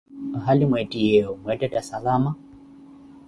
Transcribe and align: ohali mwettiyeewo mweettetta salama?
ohali 0.37 0.63
mwettiyeewo 0.69 1.33
mweettetta 1.41 1.81
salama? 1.89 2.31